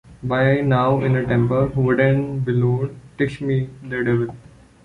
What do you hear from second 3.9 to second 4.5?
Devil".